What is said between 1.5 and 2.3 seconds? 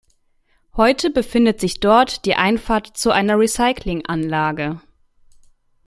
sich dort